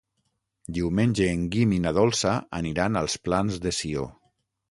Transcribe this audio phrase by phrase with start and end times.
[0.77, 4.09] Diumenge en Guim i na Dolça aniran als Plans de Sió.